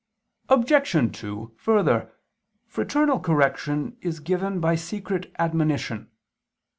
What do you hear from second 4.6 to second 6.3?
secret admonition.